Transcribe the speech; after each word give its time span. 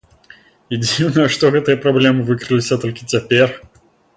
І 0.77 0.79
дзіўна, 0.85 1.27
што 1.35 1.51
гэтыя 1.55 1.81
праблемы 1.85 2.27
выкрыліся 2.31 2.81
толькі 2.87 3.09
цяпер. 3.15 3.47